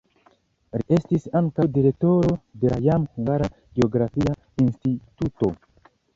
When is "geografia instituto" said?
3.77-5.55